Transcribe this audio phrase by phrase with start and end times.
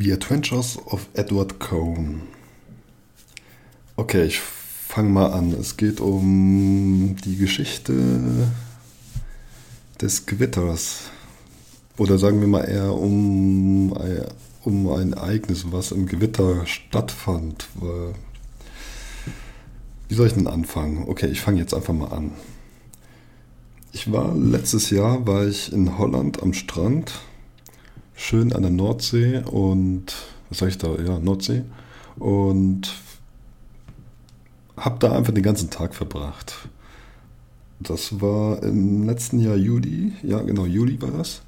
[0.00, 2.22] The Adventures of Edward Cohn.
[3.96, 5.52] Okay, ich fange mal an.
[5.52, 7.94] Es geht um die Geschichte
[10.00, 11.10] des Gewitters.
[11.96, 13.92] Oder sagen wir mal eher um,
[14.62, 17.66] um ein Ereignis, was im Gewitter stattfand.
[20.08, 21.08] Wie soll ich denn anfangen?
[21.08, 22.30] Okay, ich fange jetzt einfach mal an.
[23.90, 27.14] Ich war letztes Jahr war ich in Holland am Strand
[28.18, 30.12] schön an der Nordsee und,
[30.50, 31.62] was sag ich da, ja, Nordsee.
[32.18, 32.92] Und
[34.76, 36.68] habe da einfach den ganzen Tag verbracht.
[37.80, 41.42] Das war im letzten Jahr Juli, ja genau, Juli war das.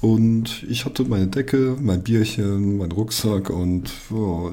[0.00, 4.52] Und ich hatte meine Decke, mein Bierchen, meinen Rucksack und oh,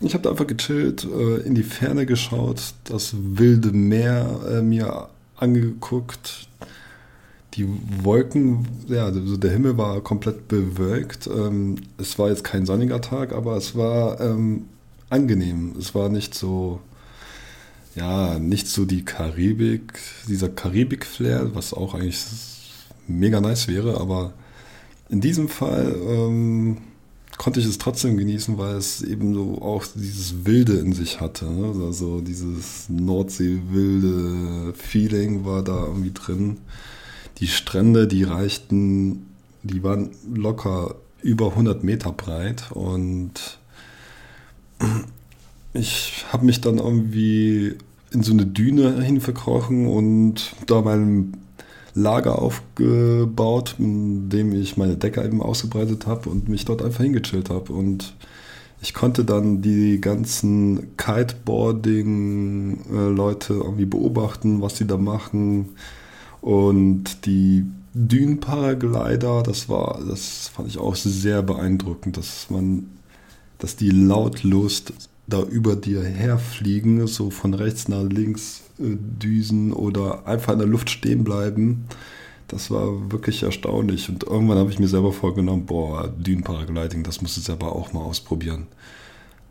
[0.00, 5.08] ich habe da einfach gechillt, äh, in die Ferne geschaut, das wilde Meer äh, mir
[5.36, 6.48] angeguckt,
[7.54, 7.68] die
[8.02, 11.26] Wolken, ja, also der Himmel war komplett bewölkt.
[11.26, 14.66] Ähm, es war jetzt kein sonniger Tag, aber es war ähm,
[15.10, 15.74] angenehm.
[15.78, 16.80] Es war nicht so,
[17.94, 22.24] ja, nicht so die Karibik, dieser Karibik-Flair, was auch eigentlich
[23.06, 24.32] mega nice wäre, aber
[25.10, 26.78] in diesem Fall ähm,
[27.36, 31.46] konnte ich es trotzdem genießen, weil es eben so auch dieses Wilde in sich hatte.
[31.46, 31.84] Ne?
[31.84, 36.58] Also dieses Nordsee-wilde Feeling war da irgendwie drin
[37.42, 39.26] die Strände, die reichten,
[39.64, 43.58] die waren locker über 100 Meter breit und
[45.72, 47.74] ich habe mich dann irgendwie
[48.12, 51.32] in so eine Düne hinverkrochen und da mein
[51.94, 57.50] Lager aufgebaut, in dem ich meine Decke eben ausgebreitet habe und mich dort einfach hingechillt
[57.50, 57.72] habe.
[57.72, 58.14] Und
[58.80, 65.70] ich konnte dann die ganzen Kiteboarding-Leute irgendwie beobachten, was sie da machen,
[66.42, 72.90] und die Dünenparaglider, das war, das fand ich auch sehr beeindruckend, dass man,
[73.58, 74.84] dass die lautlos
[75.28, 80.68] da über dir herfliegen, so von rechts nach links äh, düsen oder einfach in der
[80.68, 81.84] Luft stehen bleiben.
[82.48, 84.08] Das war wirklich erstaunlich.
[84.08, 88.00] Und irgendwann habe ich mir selber vorgenommen, boah, Dünenparagliding, das musst du selber auch mal
[88.00, 88.66] ausprobieren.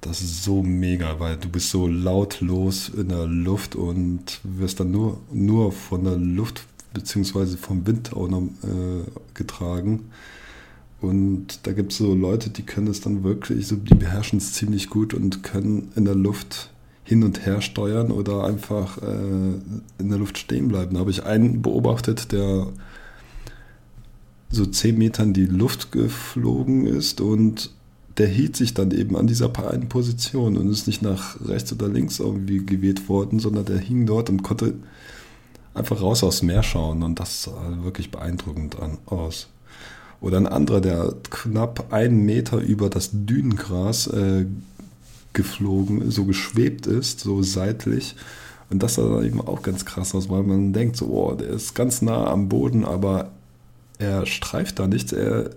[0.01, 4.91] Das ist so mega, weil du bist so lautlos in der Luft und wirst dann
[4.91, 6.63] nur, nur von der Luft
[6.93, 9.03] beziehungsweise vom Wind auch noch äh,
[9.33, 10.09] getragen.
[11.01, 14.53] Und da gibt es so Leute, die können es dann wirklich, so, die beherrschen es
[14.53, 16.69] ziemlich gut und können in der Luft
[17.03, 19.53] hin und her steuern oder einfach äh,
[19.97, 20.93] in der Luft stehen bleiben.
[20.93, 22.67] Da habe ich einen beobachtet, der
[24.49, 27.71] so zehn Meter in die Luft geflogen ist und
[28.17, 31.87] der hielt sich dann eben an dieser einen Position und ist nicht nach rechts oder
[31.87, 34.75] links irgendwie geweht worden, sondern der hing dort und konnte
[35.73, 39.47] einfach raus aufs Meer schauen und das sah wirklich beeindruckend an, aus.
[40.19, 44.45] Oder ein anderer, der knapp einen Meter über das Dünengras äh,
[45.33, 48.15] geflogen, so geschwebt ist, so seitlich.
[48.69, 51.73] Und das sah eben auch ganz krass aus, weil man denkt so, oh, der ist
[51.73, 53.31] ganz nah am Boden, aber
[53.97, 55.49] er streift da nichts, er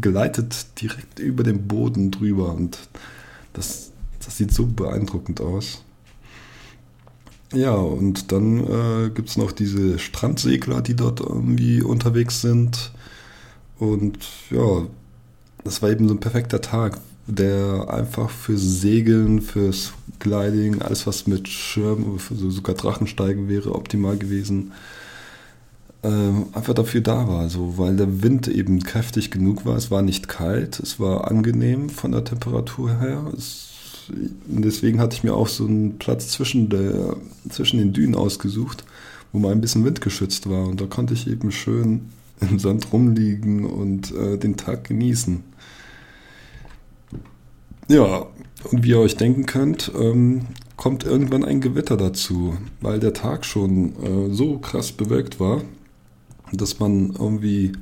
[0.00, 2.78] gleitet direkt über den Boden drüber und
[3.52, 3.90] das,
[4.24, 5.82] das sieht so beeindruckend aus.
[7.52, 8.58] Ja, und dann
[9.06, 12.92] äh, gibt es noch diese Strandsegler, die dort irgendwie unterwegs sind.
[13.78, 14.18] Und
[14.50, 14.86] ja,
[15.64, 21.26] das war eben so ein perfekter Tag, der einfach fürs Segeln, fürs Gliding, alles was
[21.26, 24.72] mit Schirm, so sogar Drachensteigen wäre optimal gewesen,
[26.02, 27.48] äh, einfach dafür da war.
[27.48, 29.76] So, weil der Wind eben kräftig genug war.
[29.76, 33.32] Es war nicht kalt, es war angenehm von der Temperatur her.
[33.36, 33.68] Es
[34.46, 37.16] deswegen hatte ich mir auch so einen Platz zwischen, der,
[37.48, 38.84] zwischen den Dünen ausgesucht,
[39.32, 40.66] wo mal ein bisschen windgeschützt war.
[40.66, 42.08] Und da konnte ich eben schön
[42.40, 45.42] im Sand rumliegen und äh, den Tag genießen.
[47.88, 48.26] Ja,
[48.70, 50.42] und wie ihr euch denken könnt, ähm,
[50.76, 55.62] kommt irgendwann ein Gewitter dazu, weil der Tag schon äh, so krass bewölkt war,
[56.52, 57.72] dass man irgendwie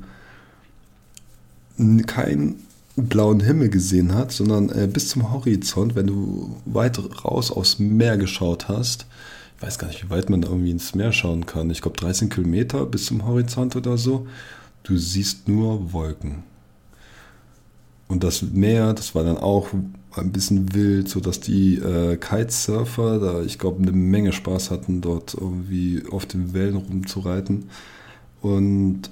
[2.07, 2.55] kein
[2.97, 8.17] blauen Himmel gesehen hat, sondern äh, bis zum Horizont, wenn du weit raus aufs Meer
[8.17, 9.05] geschaut hast.
[9.55, 11.69] Ich weiß gar nicht, wie weit man irgendwie ins Meer schauen kann.
[11.69, 14.27] Ich glaube 13 Kilometer bis zum Horizont oder so.
[14.83, 16.43] Du siehst nur Wolken.
[18.07, 19.69] Und das Meer, das war dann auch
[20.15, 25.35] ein bisschen wild, sodass die äh, Kitesurfer da, ich glaube, eine Menge Spaß hatten, dort
[25.35, 27.69] irgendwie auf den Wellen rumzureiten.
[28.41, 29.11] Und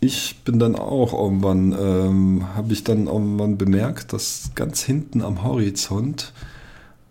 [0.00, 5.42] ich bin dann auch irgendwann, ähm, habe ich dann irgendwann bemerkt, dass ganz hinten am
[5.42, 6.32] Horizont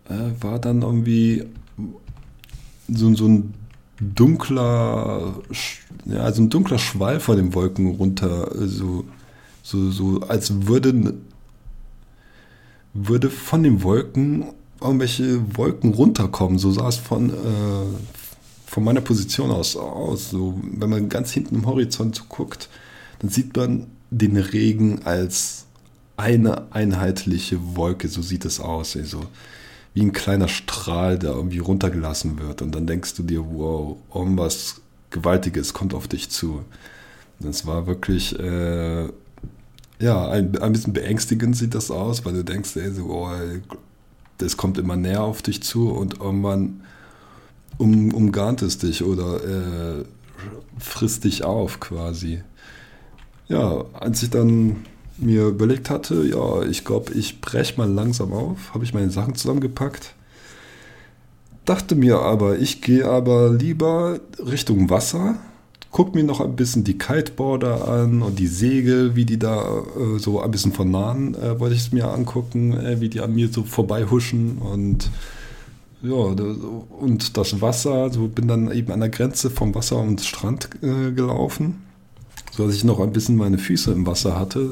[0.08, 1.44] äh, war dann irgendwie
[2.88, 3.54] so, so ein
[4.00, 5.34] dunkler,
[6.06, 9.04] ja, also ein dunkler Schwall von den Wolken runter, so,
[9.62, 11.14] So, so als würde,
[12.94, 14.44] würde von den Wolken
[14.80, 16.58] irgendwelche Wolken runterkommen.
[16.58, 17.32] So sah es von, äh,
[18.68, 20.30] von meiner Position aus aus.
[20.30, 22.68] So, wenn man ganz hinten im Horizont so guckt,
[23.18, 25.66] dann sieht man den Regen als
[26.16, 28.08] eine einheitliche Wolke.
[28.08, 28.94] So sieht es aus.
[28.96, 29.24] Also,
[29.94, 32.60] wie ein kleiner Strahl, der irgendwie runtergelassen wird.
[32.60, 36.62] Und dann denkst du dir, wow, irgendwas Gewaltiges kommt auf dich zu.
[37.40, 39.04] Das war wirklich, äh,
[39.98, 43.30] ja, ein, ein bisschen beängstigend sieht das aus, weil du denkst, ey, so, oh,
[44.36, 46.82] das kommt immer näher auf dich zu und irgendwann
[47.78, 50.04] um, umgarnt es dich oder äh,
[50.78, 52.42] frisst dich auf quasi.
[53.48, 54.84] Ja, als ich dann
[55.16, 59.34] mir überlegt hatte, ja, ich glaube, ich breche mal langsam auf, habe ich meine Sachen
[59.34, 60.14] zusammengepackt.
[61.64, 65.36] Dachte mir aber, ich gehe aber lieber Richtung Wasser,
[65.90, 70.18] guck mir noch ein bisschen die Kiteboarder an und die Segel, wie die da äh,
[70.18, 73.34] so ein bisschen von nahen äh, wollte ich es mir angucken, äh, wie die an
[73.34, 75.10] mir so vorbei huschen und
[76.02, 80.70] ja, und das Wasser, so bin dann eben an der Grenze vom Wasser und Strand
[80.82, 81.82] äh, gelaufen,
[82.52, 84.70] so dass ich noch ein bisschen meine Füße im Wasser hatte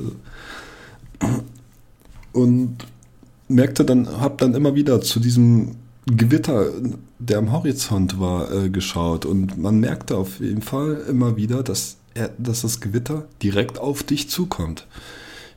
[2.33, 2.77] und
[3.49, 5.77] merkte dann, habe dann immer wieder zu diesem
[6.07, 6.71] Gewitter,
[7.19, 11.97] der am Horizont war, äh, geschaut und man merkte auf jeden Fall immer wieder, dass,
[12.15, 14.87] er, dass das Gewitter direkt auf dich zukommt.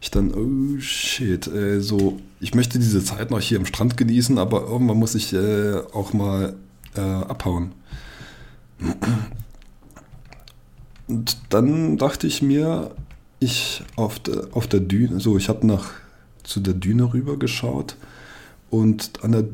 [0.01, 4.38] Ich dann, oh shit, äh, so, ich möchte diese Zeit noch hier am Strand genießen,
[4.38, 6.56] aber irgendwann muss ich äh, auch mal
[6.96, 7.74] äh, abhauen.
[11.07, 12.92] Und dann dachte ich mir,
[13.40, 15.92] ich auf der, auf der Düne, so ich habe nach
[16.44, 17.95] zu der Düne rüber geschaut
[18.69, 19.45] und an der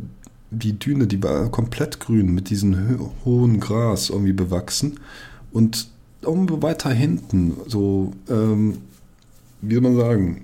[0.51, 5.00] die Düne, die war komplett grün mit diesem hohen Gras irgendwie bewachsen
[5.51, 5.88] und
[6.21, 8.77] irgendwo weiter hinten, so, ähm,
[9.67, 10.44] wie soll man sagen,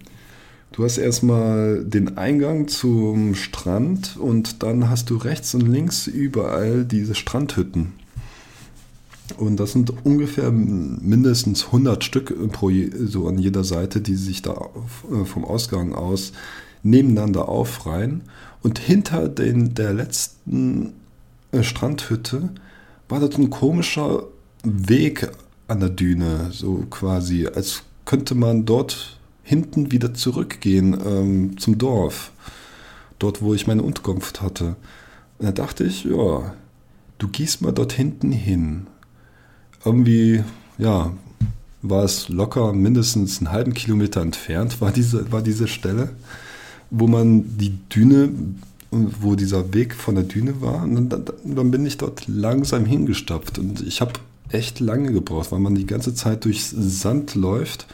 [0.71, 6.85] du hast erstmal den Eingang zum Strand und dann hast du rechts und links überall
[6.85, 7.93] diese Strandhütten.
[9.37, 12.69] Und das sind ungefähr mindestens 100 Stück pro,
[13.05, 14.69] so an jeder Seite, die sich da
[15.11, 16.33] äh, vom Ausgang aus
[16.83, 18.23] nebeneinander aufreihen.
[18.61, 20.93] Und hinter den, der letzten
[21.51, 22.49] äh, Strandhütte
[23.09, 24.23] war das ein komischer
[24.63, 25.29] Weg
[25.67, 32.33] an der Düne, so quasi, als könnte man dort hinten wieder zurückgehen ähm, zum Dorf,
[33.19, 34.75] dort, wo ich meine Unterkunft hatte.
[35.39, 36.53] Und da dachte ich, ja,
[37.19, 38.87] du gehst mal dort hinten hin
[39.85, 40.43] irgendwie,
[40.77, 41.13] ja,
[41.83, 46.09] war es locker mindestens einen halben Kilometer entfernt, war diese, war diese Stelle,
[46.89, 48.29] wo man die Düne,
[48.91, 50.83] wo dieser Weg von der Düne war.
[50.83, 54.11] Und dann, dann bin ich dort langsam hingestapft und ich habe
[54.49, 57.87] echt lange gebraucht, weil man die ganze Zeit durch Sand läuft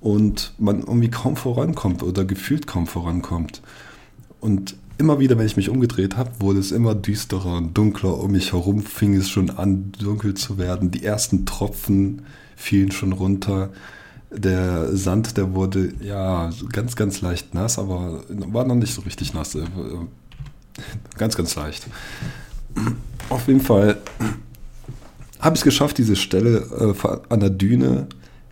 [0.00, 3.60] und man irgendwie kaum vorankommt oder gefühlt kaum vorankommt.
[4.40, 8.18] Und immer wieder, wenn ich mich umgedreht habe, wurde es immer düsterer und dunkler.
[8.18, 10.90] Um mich herum fing es schon an, dunkel zu werden.
[10.90, 12.22] Die ersten Tropfen
[12.56, 13.70] fielen schon runter.
[14.30, 19.34] Der Sand, der wurde ja ganz, ganz leicht nass, aber war noch nicht so richtig
[19.34, 19.54] nass.
[19.54, 19.64] Äh,
[21.18, 21.86] ganz, ganz leicht.
[23.28, 23.98] Auf jeden Fall
[25.40, 28.06] habe ich es geschafft, diese Stelle äh, an der Düne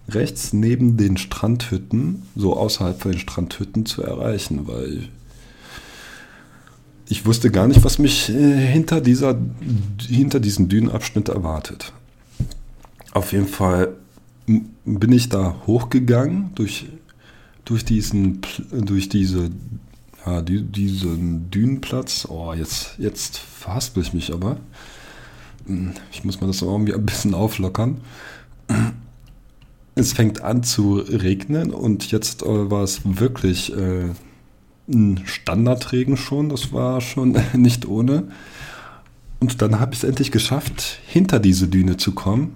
[0.09, 5.09] rechts neben den Strandhütten, so außerhalb von den Strandhütten zu erreichen, weil
[7.09, 9.39] ich wusste gar nicht, was mich äh, hinter, dieser,
[10.07, 11.93] hinter diesem Dünenabschnitt erwartet.
[13.13, 13.95] Auf jeden Fall
[14.85, 16.87] bin ich da hochgegangen durch,
[17.65, 19.51] durch diesen, durch diese,
[20.25, 22.27] ja, die, diesen Dünenplatz.
[22.29, 24.59] Oh, jetzt, jetzt verhaspel ich mich aber.
[25.67, 28.01] Hm, ich muss mal das irgendwie ein bisschen auflockern.
[29.99, 34.05] Es fängt an zu regnen und jetzt äh, war es wirklich äh,
[34.89, 38.29] ein Standardregen schon, das war schon nicht ohne.
[39.41, 42.53] Und dann habe ich es endlich geschafft, hinter diese Düne zu kommen.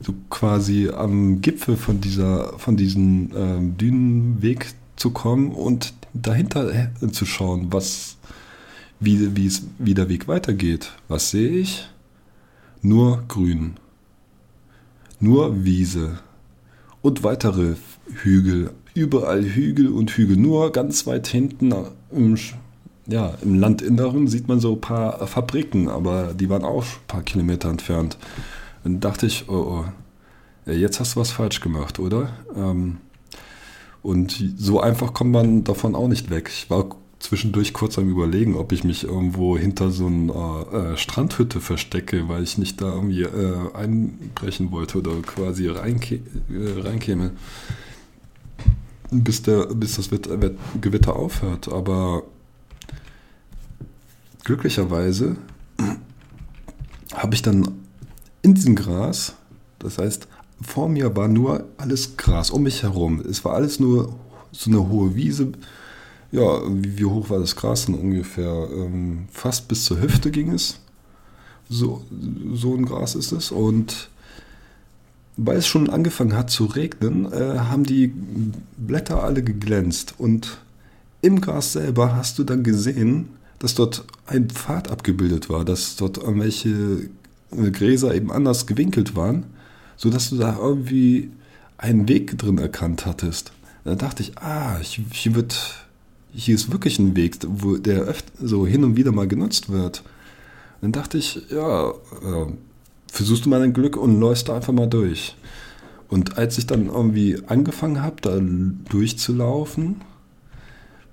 [0.00, 7.08] So quasi am Gipfel von dieser, von diesem ähm, Dünenweg zu kommen und dahinter äh,
[7.12, 8.16] zu schauen, was,
[8.98, 9.30] wie,
[9.78, 10.90] wie der Weg weitergeht.
[11.06, 11.86] Was sehe ich?
[12.82, 13.76] Nur Grün.
[15.20, 16.18] Nur Wiese.
[17.02, 17.74] Und weitere
[18.22, 20.36] Hügel überall Hügel und Hügel.
[20.36, 21.72] Nur ganz weit hinten
[22.10, 22.36] im,
[23.06, 27.22] ja, im Landinneren sieht man so ein paar Fabriken, aber die waren auch ein paar
[27.22, 28.16] Kilometer entfernt.
[28.82, 32.30] Dann dachte ich, oh, oh jetzt hast du was falsch gemacht, oder?
[32.56, 32.96] Ähm,
[34.02, 36.50] und so einfach kommt man davon auch nicht weg.
[36.52, 36.86] Ich war
[37.26, 42.44] zwischendurch kurz am Überlegen, ob ich mich irgendwo hinter so einer äh, Strandhütte verstecke, weil
[42.44, 47.32] ich nicht da irgendwie äh, einbrechen wollte oder quasi reinkä äh, reinkäme.
[49.10, 50.08] bis, der, bis das
[50.80, 51.68] Gewitter aufhört.
[51.68, 52.22] Aber
[54.44, 55.36] glücklicherweise
[57.12, 57.68] habe ich dann
[58.42, 59.34] in diesem Gras,
[59.80, 60.28] das heißt,
[60.62, 63.20] vor mir war nur alles Gras um mich herum.
[63.20, 64.14] Es war alles nur
[64.52, 65.52] so eine hohe Wiese.
[66.36, 68.68] Ja, wie, wie hoch war das Gras denn ungefähr?
[68.70, 70.80] Ähm, fast bis zur Hüfte ging es.
[71.70, 72.04] So,
[72.52, 73.50] so ein Gras ist es.
[73.50, 74.10] Und
[75.38, 78.12] weil es schon angefangen hat zu regnen, äh, haben die
[78.76, 80.14] Blätter alle geglänzt.
[80.18, 80.58] Und
[81.22, 86.18] im Gras selber hast du dann gesehen, dass dort ein Pfad abgebildet war, dass dort
[86.18, 87.08] irgendwelche
[87.50, 89.44] Gräser eben anders gewinkelt waren,
[89.96, 91.30] sodass du da irgendwie
[91.78, 93.52] einen Weg drin erkannt hattest.
[93.84, 95.85] Da dachte ich, ah, hier wird,
[96.36, 100.02] hier ist wirklich ein Weg, wo der öfter so hin und wieder mal genutzt wird.
[100.82, 102.46] Dann dachte ich, ja, äh,
[103.10, 105.34] versuchst du mal dein Glück und läufst da einfach mal durch.
[106.08, 108.38] Und als ich dann irgendwie angefangen habe, da
[108.90, 110.02] durchzulaufen,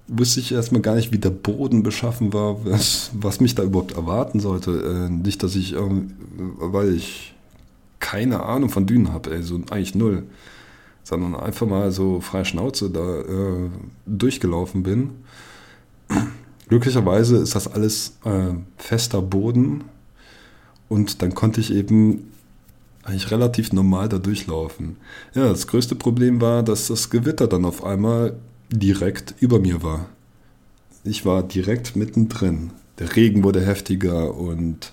[0.07, 3.93] wusste ich erstmal gar nicht, wie der Boden beschaffen war, was, was mich da überhaupt
[3.93, 5.07] erwarten sollte.
[5.07, 7.33] Äh, nicht, dass ich, weil ich
[7.99, 10.23] keine Ahnung von Dünen habe, so eigentlich null,
[11.03, 13.69] sondern einfach mal so freie Schnauze da äh,
[14.05, 15.11] durchgelaufen bin.
[16.67, 19.83] Glücklicherweise ist das alles äh, fester Boden
[20.89, 22.31] und dann konnte ich eben
[23.03, 24.97] eigentlich relativ normal da durchlaufen.
[25.33, 28.37] Ja, das größte Problem war, dass das Gewitter dann auf einmal
[28.71, 30.07] direkt über mir war.
[31.03, 32.71] Ich war direkt mittendrin.
[32.99, 34.91] Der Regen wurde heftiger und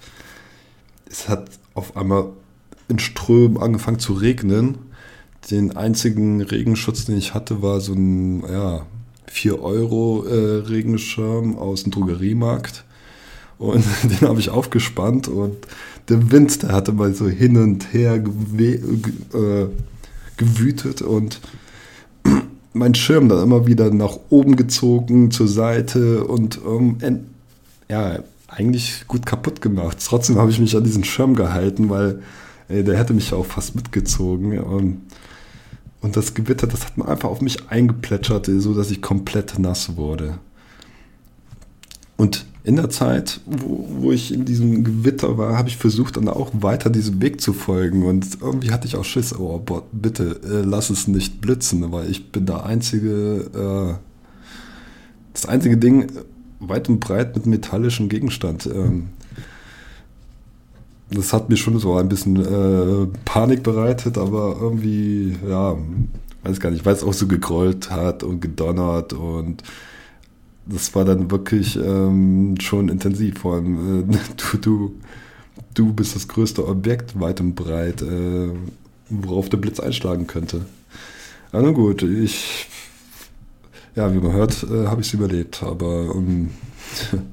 [1.09, 2.31] es hat auf einmal
[2.89, 4.79] in Strömen angefangen zu regnen.
[5.51, 8.87] Den einzigen Regenschutz, den ich hatte, war so ein ja,
[9.27, 12.85] 4 Euro äh, Regenschirm aus dem Drogeriemarkt.
[13.59, 15.57] Und den habe ich aufgespannt und
[16.09, 19.67] der Wind, der hatte mal so hin und her äh,
[20.37, 21.41] gewütet und
[22.73, 26.97] mein Schirm dann immer wieder nach oben gezogen, zur Seite und ähm,
[27.89, 29.99] ja, eigentlich gut kaputt gemacht.
[30.05, 32.23] Trotzdem habe ich mich an diesen Schirm gehalten, weil
[32.69, 34.59] ey, der hätte mich auch fast mitgezogen.
[34.59, 35.03] Und,
[36.01, 39.97] und das Gewitter, das hat man einfach auf mich eingeplätschert, so dass ich komplett nass
[39.97, 40.39] wurde.
[42.17, 46.29] Und in der Zeit, wo, wo ich in diesem Gewitter war, habe ich versucht, dann
[46.29, 48.05] auch weiter diesem Weg zu folgen.
[48.05, 52.11] Und irgendwie hatte ich auch Schiss, oh boah, bitte äh, lass es nicht blitzen, weil
[52.11, 53.95] ich bin der einzige, äh,
[55.33, 56.13] das einzige Ding
[56.61, 58.67] weit und breit mit metallischem Gegenstand.
[58.67, 59.09] Ähm,
[61.11, 65.77] das hat mir schon so ein bisschen äh, Panik bereitet, aber irgendwie, ja,
[66.43, 69.63] weiß gar nicht, weil es auch so gegrollt hat und gedonnert und
[70.67, 73.39] das war dann wirklich ähm, schon intensiv.
[73.41, 74.95] Vor allem, äh, du, du,
[75.75, 78.51] du bist das größte Objekt weit und breit, äh,
[79.09, 80.67] worauf der Blitz einschlagen könnte.
[81.53, 82.69] Aber nun gut, ich,
[83.97, 86.51] ja, wie man hört, äh, habe ich es überlebt, aber ähm,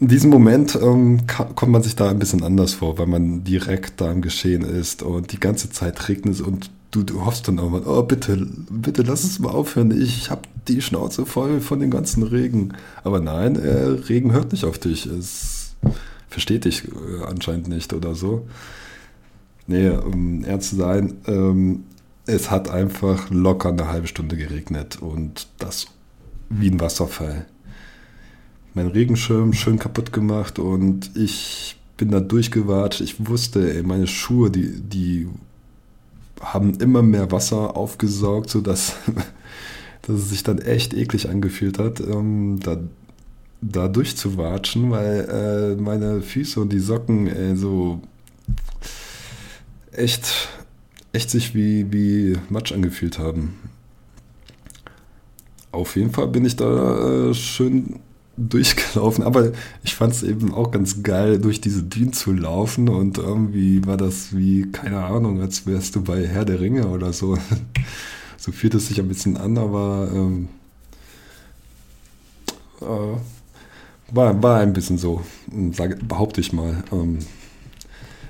[0.00, 4.00] in diesem Moment ähm, kommt man sich da ein bisschen anders vor, weil man direkt
[4.00, 7.84] da im Geschehen ist und die ganze Zeit regnet und du, du hoffst dann irgendwann,
[7.84, 12.22] oh bitte, bitte lass es mal aufhören, ich habe die Schnauze voll von dem ganzen
[12.22, 12.72] Regen.
[13.04, 15.76] Aber nein, äh, Regen hört nicht auf dich, es
[16.28, 18.48] versteht dich äh, anscheinend nicht oder so.
[19.66, 21.84] Nee, um ernst zu sein, ähm,
[22.24, 25.86] es hat einfach locker eine halbe Stunde geregnet und das
[26.48, 27.46] wie ein Wasserfall.
[28.74, 33.00] Mein Regenschirm schön kaputt gemacht und ich bin da durchgewatscht.
[33.00, 35.28] Ich wusste, ey, meine Schuhe, die, die
[36.40, 38.94] haben immer mehr Wasser aufgesaugt, sodass
[40.02, 42.78] dass es sich dann echt eklig angefühlt hat, ähm, da,
[43.60, 48.00] da durchzuwatschen, weil äh, meine Füße und die Socken äh, so
[49.92, 50.48] echt,
[51.12, 53.58] echt sich wie, wie Matsch angefühlt haben.
[55.72, 58.00] Auf jeden Fall bin ich da äh, schön
[58.48, 59.52] durchgelaufen, aber
[59.84, 63.96] ich fand es eben auch ganz geil, durch diese Dünen zu laufen und irgendwie war
[63.96, 67.36] das wie, keine Ahnung, als wärst du bei Herr der Ringe oder so.
[68.36, 70.48] so fühlt es sich ein bisschen an, aber ähm,
[72.80, 75.22] äh, war, war ein bisschen so,
[75.72, 76.82] sage, behaupte ich mal.
[76.92, 77.18] Ähm,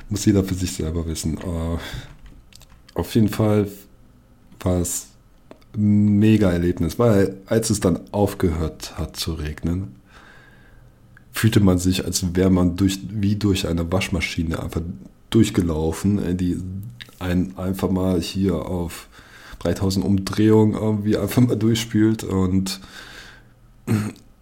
[0.09, 1.39] muss jeder für sich selber wissen.
[1.39, 1.79] Äh,
[2.95, 3.69] auf jeden Fall
[4.59, 5.07] war es
[5.75, 10.00] ein mega Erlebnis, weil als es dann aufgehört hat zu regnen,
[11.33, 14.83] fühlte man sich, als wäre man durch, wie durch eine Waschmaschine einfach
[15.31, 16.59] durchgelaufen, äh, die
[17.19, 19.09] einen einfach mal hier auf
[19.61, 22.81] 3000 Umdrehungen irgendwie einfach mal durchspült und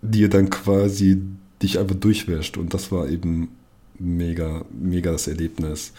[0.03, 1.21] dir dann quasi
[1.63, 2.57] dich einfach durchwäscht.
[2.57, 3.49] Und das war eben
[3.99, 5.93] mega, mega das Erlebnis.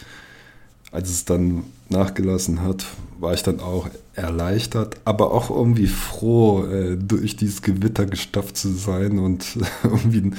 [0.90, 2.84] Als es dann nachgelassen hat,
[3.20, 8.72] war ich dann auch erleichtert, aber auch irgendwie froh, äh, durch dieses Gewitter gestopft zu
[8.72, 10.32] sein und irgendwie,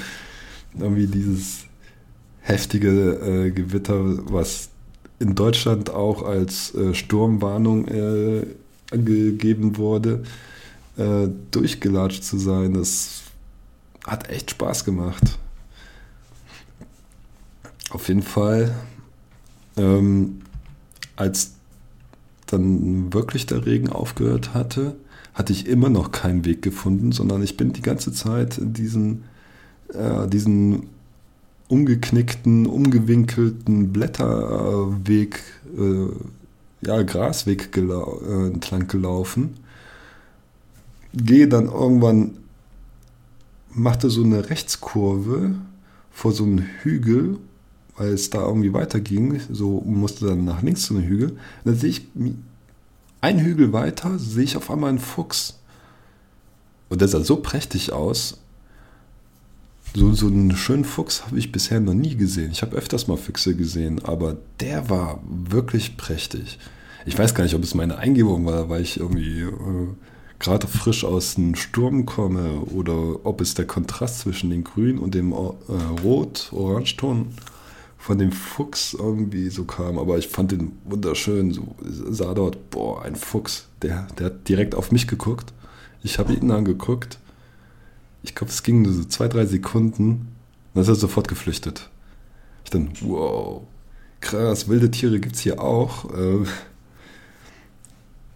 [0.78, 1.66] irgendwie dieses
[2.42, 4.00] heftige äh, Gewitter,
[4.32, 4.70] was
[5.20, 8.46] in Deutschland auch als äh, Sturmwarnung äh,
[8.92, 10.24] angegeben wurde,
[10.98, 12.74] äh, durchgelatscht zu sein.
[12.74, 13.22] Das
[14.06, 15.38] hat echt Spaß gemacht.
[17.92, 18.74] Auf jeden Fall,
[19.78, 20.42] ähm,
[21.16, 21.54] als
[22.48, 24.96] dann wirklich der Regen aufgehört hatte,
[25.34, 29.24] hatte ich immer noch keinen Weg gefunden, sondern ich bin die ganze Zeit diesen,
[29.94, 30.88] äh, diesen
[31.68, 35.42] umgeknickten, umgewinkelten Blätterweg,
[35.78, 39.56] äh, ja, Grasweg gelau äh, entlang gelaufen.
[41.14, 42.38] Gehe dann irgendwann,
[43.74, 45.56] machte so eine Rechtskurve
[46.12, 47.38] vor so einem Hügel,
[47.96, 51.30] weil es da irgendwie weiterging, so musste dann nach links zu einem Hügel.
[51.30, 52.08] Und dann sehe ich
[53.22, 55.60] einen Hügel weiter, sehe ich auf einmal einen Fuchs.
[56.90, 58.41] Und der sah so prächtig aus,
[59.94, 62.52] so, so einen schönen Fuchs habe ich bisher noch nie gesehen.
[62.52, 66.60] Ich habe öfters mal Füchse gesehen, aber der war wirklich prächtig.
[67.06, 69.88] Ich weiß gar nicht, ob es meine Eingebung war, weil ich irgendwie äh,
[70.40, 75.14] gerade frisch aus dem Sturm komme oder ob es der Kontrast zwischen dem Grün und
[75.14, 75.36] dem äh,
[76.04, 77.28] Rot-Orangeton
[77.98, 80.00] von dem Fuchs irgendwie so kam.
[80.00, 81.52] Aber ich fand den wunderschön.
[81.52, 83.68] So sah dort, boah, ein Fuchs.
[83.82, 85.54] Der, der hat direkt auf mich geguckt.
[86.04, 87.20] Ich habe ihn angeguckt
[88.24, 90.36] ich glaube, es ging nur so zwei, drei Sekunden.
[90.74, 91.90] Dann ist er sofort geflüchtet.
[92.64, 93.64] Ich dann, wow,
[94.20, 96.06] krass, wilde Tiere gibt es hier auch.
[96.14, 96.46] Äh,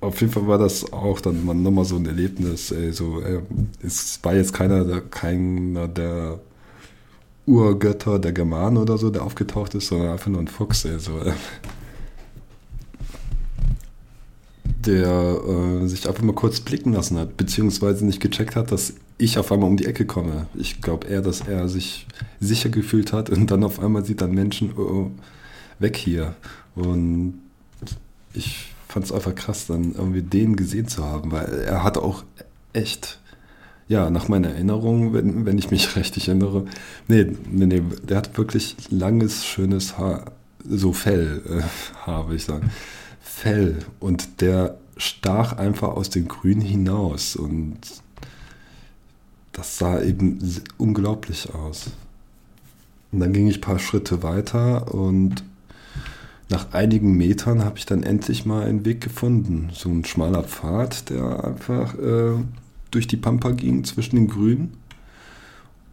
[0.02, 2.72] auf jeden Fall war das auch dann nochmal so ein Erlebnis.
[2.72, 3.40] Ey, so, ey,
[3.82, 6.40] es war jetzt keiner der, keiner der
[7.46, 10.86] Urgötter der Germanen oder so, der aufgetaucht ist, sondern einfach nur ein Fuchs.
[10.86, 11.34] Ey, so, äh,
[14.86, 15.42] der
[15.82, 19.52] äh, sich einfach mal kurz blicken lassen hat, beziehungsweise nicht gecheckt hat, dass ich auf
[19.52, 20.48] einmal um die Ecke komme.
[20.56, 22.08] Ich glaube eher, dass er sich
[22.40, 25.12] sicher gefühlt hat und dann auf einmal sieht dann Menschen oh, oh
[25.80, 26.36] weg hier.
[26.76, 27.40] Und
[28.34, 32.24] ich fand es einfach krass, dann irgendwie den gesehen zu haben, weil er hat auch
[32.74, 33.20] echt,
[33.88, 36.66] ja, nach meiner Erinnerung, wenn, wenn ich mich richtig erinnere,
[37.08, 40.32] nee, nee, nee, der hat wirklich langes, schönes Haar,
[40.68, 42.72] so Fell, äh, Haar, würde ich sagen.
[43.28, 47.80] Fell und der stach einfach aus dem Grün hinaus und
[49.52, 50.40] das sah eben
[50.78, 51.88] unglaublich aus.
[53.12, 55.44] Und dann ging ich ein paar Schritte weiter und
[56.50, 59.70] nach einigen Metern habe ich dann endlich mal einen Weg gefunden.
[59.74, 62.36] So ein schmaler Pfad, der einfach äh,
[62.92, 64.78] durch die Pampa ging zwischen den Grünen.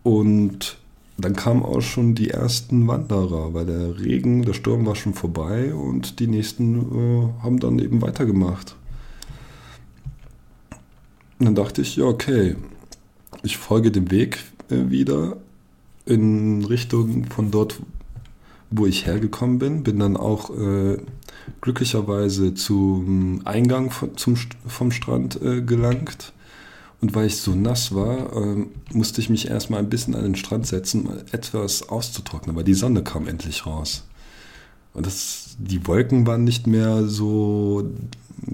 [0.03, 0.77] Und
[1.19, 5.75] dann kamen auch schon die ersten Wanderer, weil der Regen, der Sturm war schon vorbei
[5.75, 8.77] und die nächsten äh, haben dann eben weitergemacht.
[11.39, 12.57] Und dann dachte ich, ja, okay,
[13.43, 14.39] ich folge dem Weg
[14.71, 15.37] äh, wieder
[16.07, 17.81] in Richtung von dort,
[18.71, 19.83] wo ich hergekommen bin.
[19.83, 20.99] Bin dann auch äh,
[21.61, 26.33] glücklicherweise zum Eingang von, zum, vom Strand äh, gelangt.
[27.03, 30.37] Und weil ich so nass war, äh, musste ich mich erstmal ein bisschen an den
[30.37, 34.05] Strand setzen, um etwas auszutrocknen, weil die Sonne kam endlich raus.
[34.95, 37.91] Und das, die Wolken waren nicht mehr so,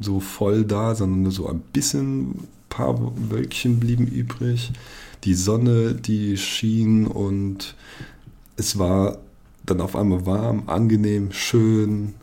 [0.00, 2.98] so voll da, sondern nur so ein bisschen paar
[3.30, 4.72] Wölkchen blieben übrig.
[5.24, 7.74] Die Sonne, die schien und
[8.56, 9.18] es war
[9.66, 12.14] dann auf einmal warm, angenehm, schön.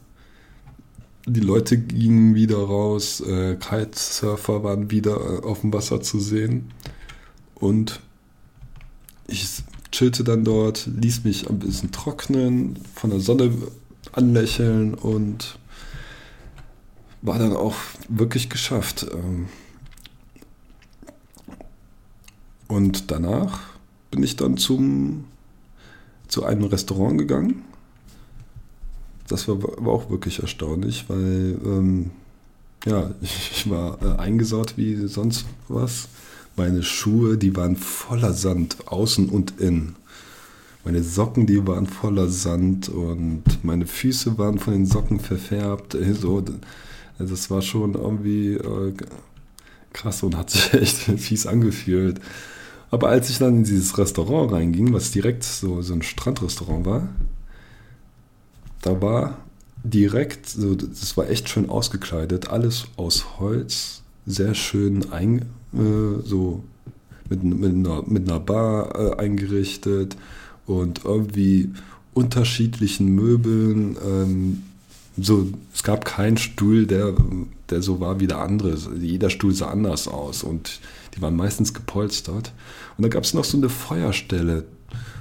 [1.27, 6.71] Die Leute gingen wieder raus, äh, Kitesurfer waren wieder äh, auf dem Wasser zu sehen.
[7.55, 7.99] Und
[9.27, 13.51] ich chillte dann dort, ließ mich ein bisschen trocknen, von der Sonne
[14.11, 15.57] anlächeln und
[17.23, 17.75] war dann auch
[18.07, 19.07] wirklich geschafft.
[19.11, 19.47] Ähm,
[22.67, 23.61] und danach
[24.11, 25.25] bin ich dann zum,
[26.27, 27.63] zu einem Restaurant gegangen.
[29.27, 32.11] Das war, war auch wirklich erstaunlich, weil ähm,
[32.85, 36.07] ja, ich war äh, eingesaut wie sonst was.
[36.57, 39.95] Meine Schuhe, die waren voller Sand, außen und innen.
[40.85, 45.97] Meine Socken, die waren voller Sand und meine Füße waren von den Socken verfärbt.
[46.21, 46.43] So,
[47.17, 48.93] das war schon irgendwie äh,
[49.93, 52.19] krass und hat sich echt fies angefühlt.
[52.91, 57.09] Aber als ich dann in dieses Restaurant reinging, was direkt so, so ein Strandrestaurant war,
[58.86, 59.38] da war
[59.84, 65.41] direkt, so, das war echt schön ausgekleidet, alles aus Holz, sehr schön ein,
[65.74, 66.63] äh, so
[67.30, 70.15] mit, mit, einer, mit einer Bar äh, eingerichtet
[70.67, 71.71] und irgendwie
[72.13, 74.63] unterschiedlichen Möbeln, ähm,
[75.17, 77.13] so, es gab keinen Stuhl, der,
[77.69, 78.78] der so war wie der andere.
[79.00, 80.80] Jeder Stuhl sah anders aus und
[81.15, 82.52] die waren meistens gepolstert.
[82.98, 84.65] Und da gab es noch so eine Feuerstelle,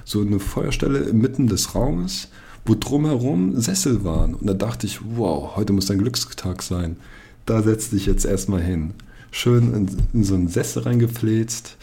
[0.03, 2.27] so eine Feuerstelle inmitten des Raumes,
[2.65, 4.33] wo drumherum Sessel waren.
[4.33, 6.97] Und da dachte ich, wow, heute muss ein Glückstag sein.
[7.45, 8.93] Da setz dich jetzt erstmal hin.
[9.31, 11.77] Schön in, in so einen Sessel reingepfläzt.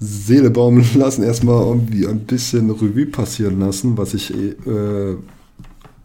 [0.00, 5.16] Seele baumeln lassen, erstmal irgendwie ein bisschen Revue passieren lassen, was ich äh,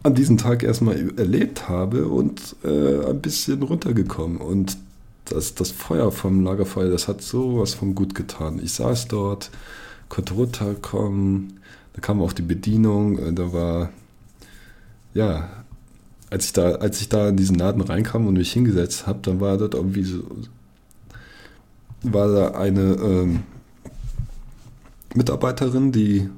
[0.02, 4.38] an diesem Tag erstmal erlebt habe und äh, ein bisschen runtergekommen.
[4.38, 4.78] Und
[5.24, 8.60] das, das Feuer vom Lagerfeuer, das hat sowas von gut getan.
[8.62, 9.50] Ich saß dort,
[10.08, 11.60] konnte runterkommen,
[11.96, 13.90] da kam auch die Bedienung, äh, da war,
[15.14, 15.48] ja,
[16.28, 19.40] als ich da, als ich da in diesen Laden reinkam und mich hingesetzt habe, dann
[19.40, 20.22] war dort irgendwie so,
[22.02, 23.42] war da eine ähm,
[25.14, 26.28] Mitarbeiterin, die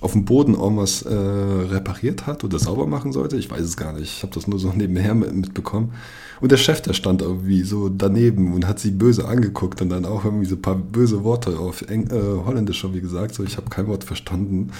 [0.00, 3.36] auf dem Boden irgendwas äh, repariert hat oder sauber machen sollte.
[3.36, 4.16] Ich weiß es gar nicht.
[4.16, 5.92] Ich habe das nur so nebenher mitbekommen.
[6.40, 10.04] Und der Chef, der stand irgendwie so daneben und hat sie böse angeguckt und dann
[10.04, 13.34] auch irgendwie so ein paar böse Worte auf Eng äh, Holländisch schon wie gesagt.
[13.34, 14.70] So, ich habe kein Wort verstanden.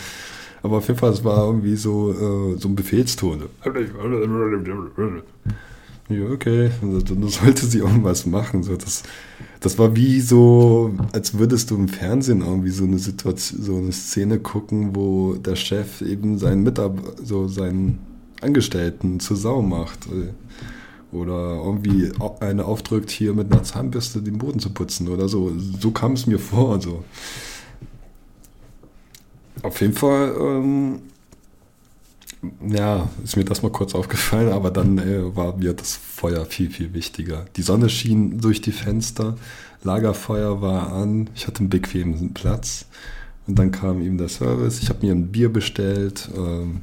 [0.63, 3.45] Aber auf jeden Fall, es war irgendwie so, äh, so ein Befehlston.
[6.09, 6.71] Ja, okay.
[6.81, 8.63] Dann sollte sie irgendwas machen.
[8.63, 9.05] So, das,
[9.61, 13.93] das war wie so, als würdest du im Fernsehen irgendwie so eine Situation, so eine
[13.93, 18.01] Szene gucken, wo der Chef eben seinen Mitarbeiter, so seinen
[18.43, 20.01] Angestellten zur Sau macht.
[21.11, 25.53] Oder irgendwie eine aufdrückt, hier mit einer Zahnbürste den Boden zu putzen oder so.
[25.81, 26.81] So kam es mir vor.
[26.83, 27.05] So.
[29.63, 30.99] Auf jeden Fall ähm,
[32.69, 36.71] ja, ist mir das mal kurz aufgefallen, aber dann äh, war mir das Feuer viel,
[36.71, 37.45] viel wichtiger.
[37.57, 39.37] Die Sonne schien durch die Fenster,
[39.83, 42.87] Lagerfeuer war an, ich hatte einen bequemen Platz
[43.47, 44.81] und dann kam ihm der Service.
[44.83, 46.81] Ich habe mir ein Bier bestellt ähm,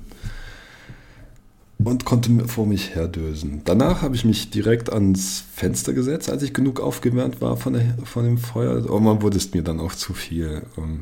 [1.83, 3.61] und konnte vor mich herdösen.
[3.65, 7.97] Danach habe ich mich direkt ans Fenster gesetzt, als ich genug aufgewärmt war von, der,
[8.03, 8.85] von dem Feuer.
[8.85, 10.61] Irgendwann wurde es mir dann auch zu viel.
[10.77, 10.99] Ähm,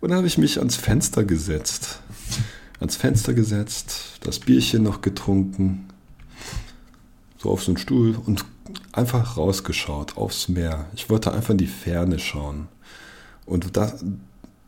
[0.00, 2.00] und dann habe ich mich ans Fenster gesetzt
[2.80, 5.88] ans Fenster gesetzt, das Bierchen noch getrunken,
[7.38, 8.44] so auf so einen Stuhl und
[8.92, 10.86] einfach rausgeschaut aufs Meer.
[10.94, 12.68] Ich wollte einfach in die Ferne schauen.
[13.46, 13.92] Und da,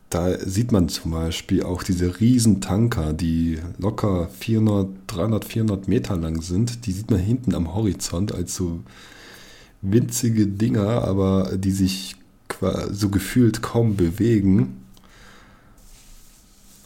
[0.09, 6.15] da sieht man zum Beispiel auch diese riesen Tanker, die locker 400, 300, 400 Meter
[6.15, 6.85] lang sind.
[6.85, 8.81] Die sieht man hinten am Horizont als so
[9.81, 12.15] winzige Dinger, aber die sich
[12.91, 14.86] so gefühlt kaum bewegen.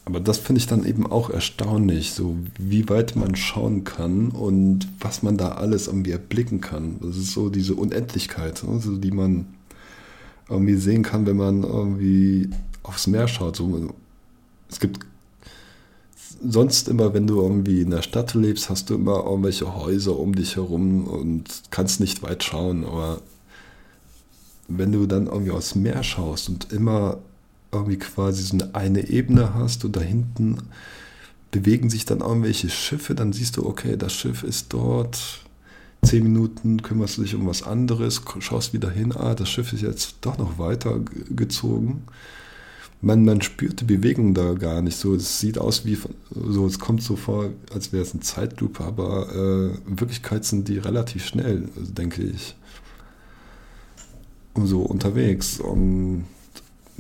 [0.06, 4.88] Aber das finde ich dann eben auch erstaunlich, so wie weit man schauen kann und
[5.00, 6.98] was man da alles irgendwie erblicken kann.
[7.02, 9.46] Das ist so diese Unendlichkeit, also die man
[10.50, 12.50] irgendwie sehen kann, wenn man irgendwie
[12.84, 13.56] aufs Meer schaut.
[13.56, 13.94] So,
[14.70, 15.06] es gibt
[16.44, 20.34] sonst immer, wenn du irgendwie in der Stadt lebst, hast du immer irgendwelche Häuser um
[20.34, 22.86] dich herum und kannst nicht weit schauen.
[22.86, 23.22] Aber
[24.68, 27.20] wenn du dann irgendwie aufs Meer schaust und immer
[27.72, 30.58] irgendwie quasi so eine, eine Ebene hast und da hinten
[31.52, 35.42] bewegen sich dann irgendwelche Schiffe, dann siehst du, okay, das Schiff ist dort,
[36.04, 39.82] zehn Minuten kümmerst du dich um was anderes, schaust wieder hin, ah, das Schiff ist
[39.82, 42.04] jetzt doch noch weiter gezogen.
[43.04, 45.16] Man, man spürt die Bewegung da gar nicht so.
[45.16, 45.98] Es sieht aus wie,
[46.30, 50.68] so, es kommt so vor, als wäre es ein Zeitlupe, aber äh, in Wirklichkeit sind
[50.68, 52.56] die relativ schnell, denke ich.
[54.56, 55.60] So unterwegs.
[55.60, 56.26] Und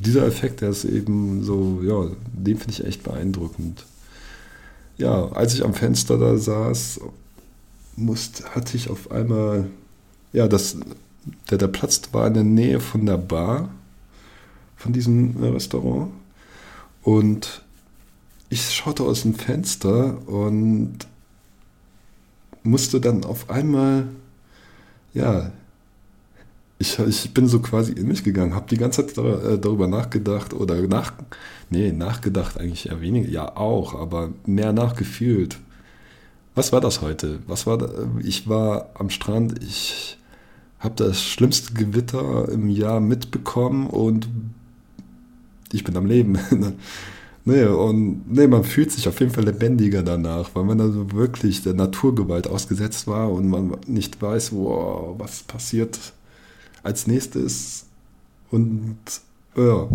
[0.01, 3.85] dieser Effekt, der ist eben so, ja, den finde ich echt beeindruckend.
[4.97, 7.01] Ja, als ich am Fenster da saß,
[7.95, 9.67] musste, hatte ich auf einmal,
[10.33, 10.77] ja, das,
[11.49, 13.69] der, der Platz war in der Nähe von der Bar,
[14.75, 16.11] von diesem Restaurant.
[17.03, 17.63] Und
[18.49, 20.97] ich schaute aus dem Fenster und
[22.63, 24.07] musste dann auf einmal,
[25.13, 25.51] ja,
[26.81, 30.53] ich, ich bin so quasi in mich gegangen, habe die ganze Zeit äh, darüber nachgedacht
[30.53, 31.13] oder nach,
[31.69, 35.57] nee, nachgedacht eigentlich eher weniger, ja auch, aber mehr nachgefühlt.
[36.55, 37.39] Was war das heute?
[37.47, 37.89] Was war da?
[38.23, 40.17] Ich war am Strand, ich
[40.79, 44.27] habe das schlimmste Gewitter im Jahr mitbekommen und
[45.71, 46.39] ich bin am Leben.
[47.45, 51.61] nee, und nee, man fühlt sich auf jeden Fall lebendiger danach, weil man also wirklich
[51.63, 55.99] der Naturgewalt ausgesetzt war und man nicht weiß, wow, was passiert
[56.83, 57.85] als nächstes
[58.49, 58.97] und
[59.55, 59.87] ja,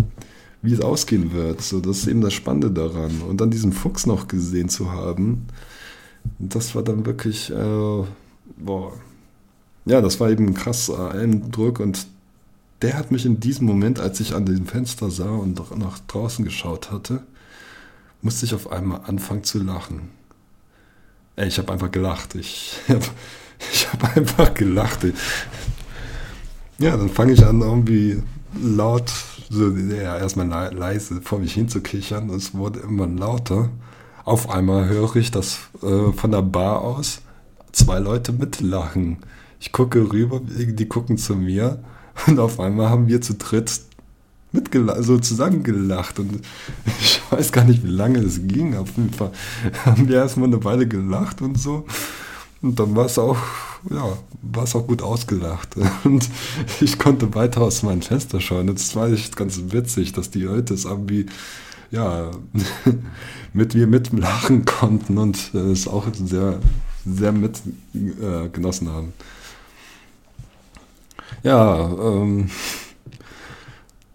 [0.62, 1.62] wie es ausgehen wird.
[1.62, 3.22] So, das ist eben das Spannende daran.
[3.22, 5.46] Und dann diesen Fuchs noch gesehen zu haben,
[6.38, 8.04] das war dann wirklich, äh,
[8.56, 8.92] boah,
[9.84, 12.06] ja, das war eben ein krasser Eindruck und
[12.82, 16.44] der hat mich in diesem Moment, als ich an dem Fenster sah und nach draußen
[16.44, 17.22] geschaut hatte,
[18.20, 20.10] musste ich auf einmal anfangen zu lachen.
[21.36, 22.34] Ey, ich habe einfach gelacht.
[22.34, 23.06] Ich habe
[23.72, 25.06] ich hab einfach gelacht.
[26.78, 28.22] Ja, dann fange ich an, irgendwie
[28.62, 29.10] laut,
[29.48, 32.28] so, ja, erstmal leise vor mich hinzukichern.
[32.30, 33.70] Es wurde immer lauter.
[34.24, 37.22] Auf einmal höre ich das äh, von der Bar aus
[37.72, 39.18] zwei Leute mitlachen.
[39.60, 41.82] Ich gucke rüber, die gucken zu mir
[42.26, 43.80] und auf einmal haben wir zu dritt
[44.52, 46.40] mitgelacht, so zusammengelacht und
[47.00, 48.76] ich weiß gar nicht, wie lange es ging.
[48.76, 49.30] Auf jeden Fall
[49.84, 51.86] haben wir erstmal eine Weile gelacht und so.
[52.62, 53.36] Und dann war es auch,
[53.90, 55.76] ja, war es auch gut ausgelacht.
[56.04, 56.28] Und
[56.80, 58.66] ich konnte weiter aus meinem Fenster schauen.
[58.68, 61.26] Das war echt ganz witzig, dass die Leute es irgendwie,
[61.90, 62.30] ja,
[63.52, 66.58] mit mir mitlachen konnten und es auch sehr,
[67.06, 69.12] sehr mitgenossen äh, haben.
[71.42, 72.50] Ja, ähm,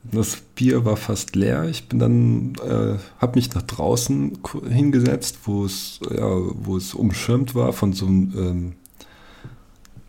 [0.03, 1.65] das Bier war fast leer.
[1.65, 7.55] Ich bin dann, äh, habe mich nach draußen hingesetzt, wo es, ja, wo es umschirmt
[7.55, 8.73] war von so einem ähm,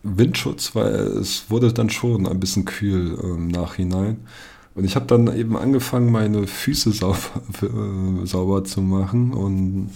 [0.03, 4.19] Windschutz, weil es wurde dann schon ein bisschen kühl im Nachhinein.
[4.75, 7.19] Und ich habe dann eben angefangen, meine Füße sauber,
[7.63, 9.91] äh, sauber zu machen und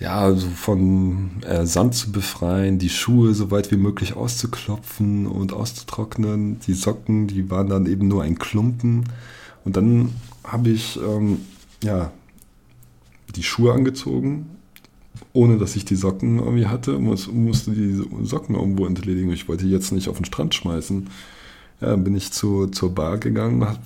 [0.00, 5.52] ja, also von äh, Sand zu befreien, die Schuhe so weit wie möglich auszuklopfen und
[5.52, 6.60] auszutrocknen.
[6.60, 9.04] Die Socken, die waren dann eben nur ein Klumpen.
[9.64, 10.12] Und dann
[10.44, 11.40] habe ich ähm,
[11.82, 12.12] ja,
[13.34, 14.50] die Schuhe angezogen,
[15.32, 16.98] ohne dass ich die Socken irgendwie hatte.
[16.98, 19.32] Muss, musste die Socken irgendwo entledigen.
[19.32, 21.08] Ich wollte die jetzt nicht auf den Strand schmeißen.
[21.80, 23.78] Ja, dann bin ich zu, zur Bar gegangen, habe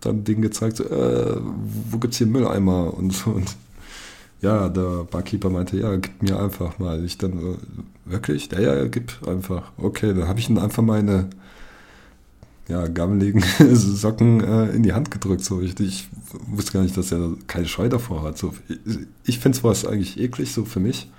[0.00, 1.36] dann denen gezeigt, so, äh,
[1.90, 3.30] wo es hier Mülleimer und so.
[3.30, 3.56] Und
[4.40, 7.04] ja, der Barkeeper meinte, ja, gib mir einfach mal.
[7.04, 7.56] Ich dann, äh,
[8.04, 8.50] wirklich?
[8.52, 9.72] Ja, ja, gib einfach.
[9.78, 11.28] Okay, dann habe ich ihm einfach meine
[12.68, 13.42] ja, gammeligen
[13.74, 15.44] Socken äh, in die Hand gedrückt.
[15.44, 15.60] So.
[15.60, 16.08] Ich, ich,
[16.46, 18.38] wusste gar nicht, dass er keine Scheu davor hat.
[18.38, 18.54] So,
[19.24, 21.10] ich finde es eigentlich eklig, so für mich.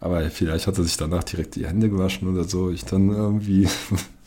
[0.00, 2.70] Aber vielleicht hat er sich danach direkt die Hände gewaschen oder so.
[2.70, 3.68] Ich dann irgendwie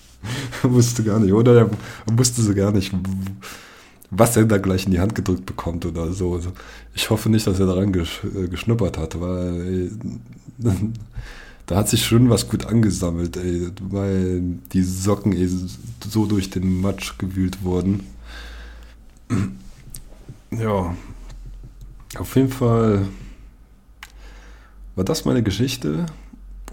[0.63, 1.33] wusste gar nicht.
[1.33, 1.69] Oder er
[2.17, 2.93] wusste so gar nicht,
[4.11, 6.33] was er da gleich in die Hand gedrückt bekommt oder so.
[6.33, 6.51] Also
[6.93, 9.91] ich hoffe nicht, dass er daran äh, geschnuppert hat, weil ey,
[11.65, 14.41] da hat sich schon was gut angesammelt, ey, weil
[14.73, 15.47] die Socken ey,
[16.09, 18.01] so durch den Matsch gewühlt wurden.
[20.51, 20.95] Ja,
[22.17, 23.07] auf jeden Fall
[24.95, 26.07] war das meine Geschichte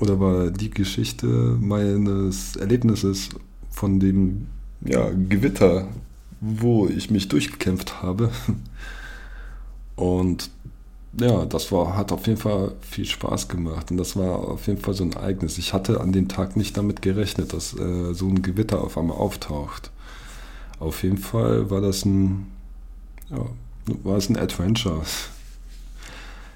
[0.00, 3.28] oder war die Geschichte meines Erlebnisses
[3.70, 4.46] von dem
[4.80, 5.88] ja, Gewitter
[6.40, 8.30] wo ich mich durchgekämpft habe.
[9.96, 10.50] Und
[11.18, 13.90] ja, das war, hat auf jeden Fall viel Spaß gemacht.
[13.90, 15.56] Und das war auf jeden Fall so ein Ereignis.
[15.56, 19.16] Ich hatte an dem Tag nicht damit gerechnet, dass äh, so ein Gewitter auf einmal
[19.16, 19.90] auftaucht.
[20.78, 22.48] Auf jeden Fall war das ein,
[23.30, 23.46] ja,
[24.02, 25.02] war es ein Adventure.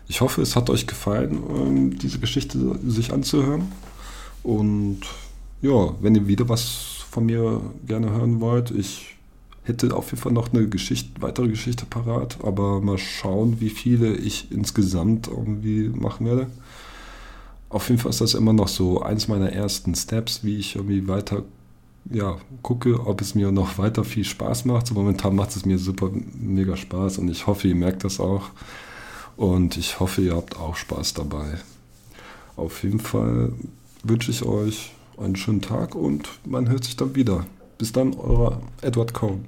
[0.09, 3.71] Ich hoffe, es hat euch gefallen, ähm, diese Geschichte sich anzuhören.
[4.43, 5.01] Und
[5.63, 9.17] ja, wenn ihr wieder was von mir gerne hören wollt, ich
[9.65, 14.15] hätte auf jeden Fall noch eine Geschichte, weitere Geschichte parat, aber mal schauen, wie viele
[14.17, 16.49] ich insgesamt irgendwie machen werde.
[17.69, 21.07] Auf jeden Fall ist das immer noch so eins meiner ersten Steps, wie ich irgendwie
[21.07, 21.45] weiter
[22.11, 24.87] ja, gucke, ob es mir noch weiter viel Spaß macht.
[24.87, 28.51] So momentan macht es mir super mega Spaß und ich hoffe, ihr merkt das auch.
[29.37, 31.59] Und ich hoffe, ihr habt auch Spaß dabei.
[32.57, 33.53] Auf jeden Fall
[34.03, 37.47] wünsche ich euch einen schönen Tag und man hört sich dann wieder.
[37.79, 39.45] Bis dann, euer Edward Cohn.